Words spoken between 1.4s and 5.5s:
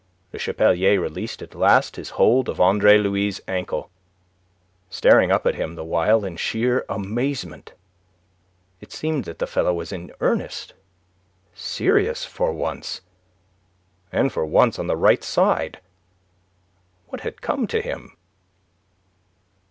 at last his hold of Andre Louis' ankle, staring up